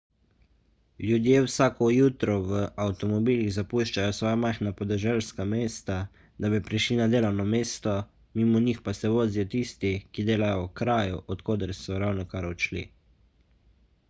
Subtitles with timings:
[1.07, 5.97] ljudje vsako jutro v avtomobilih zapuščajo svoja majhna podeželska mesta
[6.45, 7.93] da bi prišli na delovno mesto
[8.41, 12.83] mimo njih pa se vozijo tisti ki delajo v kraju od koder so ravnokar odšli